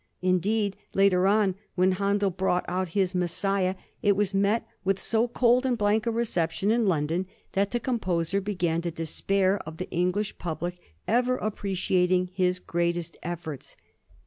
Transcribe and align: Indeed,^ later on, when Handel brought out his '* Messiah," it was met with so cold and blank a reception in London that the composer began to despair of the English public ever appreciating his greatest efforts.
Indeed,^ 0.23 0.73
later 0.95 1.27
on, 1.27 1.53
when 1.75 1.91
Handel 1.91 2.31
brought 2.31 2.65
out 2.67 2.87
his 2.97 3.13
'* 3.13 3.13
Messiah," 3.13 3.75
it 4.01 4.15
was 4.15 4.33
met 4.33 4.65
with 4.83 4.99
so 4.99 5.27
cold 5.27 5.63
and 5.63 5.77
blank 5.77 6.07
a 6.07 6.11
reception 6.11 6.71
in 6.71 6.87
London 6.87 7.27
that 7.51 7.69
the 7.69 7.79
composer 7.79 8.41
began 8.41 8.81
to 8.81 8.89
despair 8.89 9.59
of 9.63 9.77
the 9.77 9.91
English 9.91 10.39
public 10.39 10.79
ever 11.07 11.37
appreciating 11.37 12.31
his 12.33 12.57
greatest 12.57 13.15
efforts. 13.21 13.77